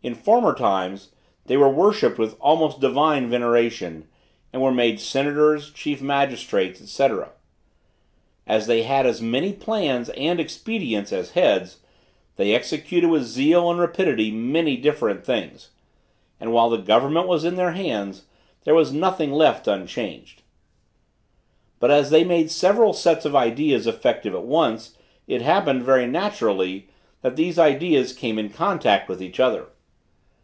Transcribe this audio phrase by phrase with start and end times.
[0.00, 1.10] In former times,
[1.46, 4.06] they were worshiped with almost divine veneration,
[4.52, 7.08] and were made senators, chief magistrates, &c.
[8.46, 11.78] As they had as many plans and expedients as heads,
[12.36, 15.70] they executed with zeal and rapidity many different things,
[16.38, 18.22] and while the government was in their hands,
[18.62, 20.42] there was nothing left unchanged.
[21.80, 26.86] But as they made several sets of ideas effective at once, it happened, very naturally,
[27.22, 29.66] that these ideas came in contact with each other.